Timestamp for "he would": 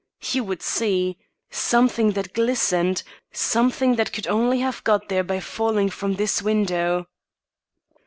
0.19-0.63